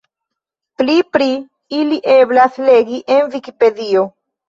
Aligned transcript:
Pli 0.81 0.95
pri 1.17 1.27
ili 1.81 2.01
eblas 2.17 2.61
legi 2.73 3.01
en 3.19 3.33
Vikipedio. 3.39 4.13